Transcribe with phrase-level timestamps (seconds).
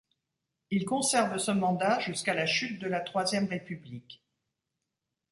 [0.71, 4.25] Il conserve ce mandat jusqu'à la chute de la Troisième République.